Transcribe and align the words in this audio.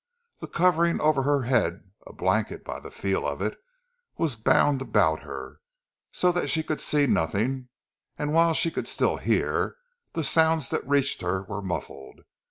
The 0.39 0.47
covering 0.47 0.99
over 0.99 1.21
her 1.21 1.43
head, 1.43 1.91
a 2.07 2.11
blanket 2.13 2.65
by 2.65 2.79
the 2.79 2.89
feel 2.89 3.23
of 3.23 3.39
it, 3.39 3.55
was 4.17 4.35
bound 4.35 4.81
about 4.81 5.19
her, 5.19 5.59
so 6.11 6.31
that 6.31 6.49
she 6.49 6.63
could 6.63 6.81
see 6.81 7.05
nothing, 7.05 7.69
and 8.17 8.33
whilst 8.33 8.59
she 8.59 8.71
could 8.71 8.87
still 8.87 9.17
hear, 9.17 9.75
the 10.13 10.23
sounds 10.23 10.69
that 10.69 10.87
reached 10.89 11.21
her 11.21 11.43
were 11.43 11.61
muffled. 11.61 12.21